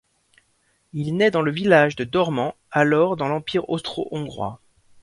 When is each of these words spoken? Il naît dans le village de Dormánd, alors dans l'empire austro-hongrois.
Il 0.93 1.15
naît 1.15 1.29
dans 1.29 1.43
le 1.43 1.51
village 1.51 1.95
de 1.95 2.05
Dormánd, 2.05 2.55
alors 2.71 3.15
dans 3.17 3.27
l'empire 3.27 3.69
austro-hongrois. 3.69 4.59